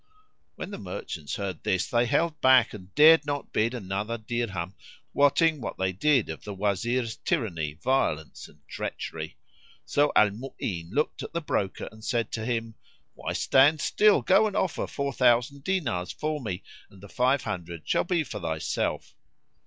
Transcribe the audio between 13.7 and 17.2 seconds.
still? Go and offer four thousand dinars for me and the